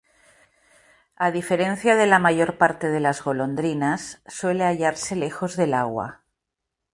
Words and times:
A 1.25 1.29
diferencia 1.29 1.95
de 1.95 2.07
la 2.07 2.17
mayor 2.17 2.57
parte 2.57 2.87
de 2.89 2.99
las 2.99 3.23
golondrinas, 3.23 4.19
suele 4.25 4.63
hallarse 4.63 5.15
lejos 5.15 5.55
del 5.57 5.75
agua. 5.75 6.23